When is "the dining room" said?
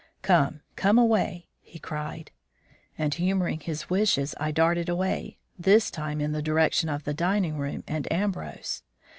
7.03-7.83